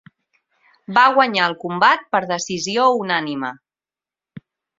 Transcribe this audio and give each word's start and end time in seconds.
Va 0.97 1.03
guanyar 1.17 1.43
el 1.49 1.55
combat 1.65 2.07
per 2.15 2.23
decisió 2.33 2.87
unànime. 3.03 3.53